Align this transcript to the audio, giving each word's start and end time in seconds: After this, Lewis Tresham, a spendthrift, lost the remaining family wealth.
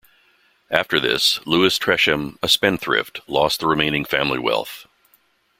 After 0.71 0.99
this, 0.99 1.39
Lewis 1.45 1.77
Tresham, 1.77 2.39
a 2.41 2.49
spendthrift, 2.49 3.19
lost 3.27 3.59
the 3.59 3.67
remaining 3.67 4.03
family 4.03 4.39
wealth. 4.39 4.87